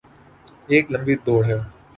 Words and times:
یہ 0.69 0.75
ایک 0.77 0.85
لمبی 0.93 1.15
دوڑ 1.25 1.41
ہے۔ 1.49 1.57